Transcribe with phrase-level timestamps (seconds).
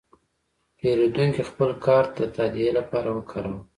[0.77, 3.59] پیرودونکی خپل کارت د تادیې لپاره وکاراوه.